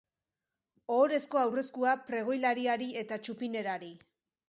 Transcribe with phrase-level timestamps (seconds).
[0.95, 3.97] Ohorezko aurreskua pregoilariari eta txupinerari.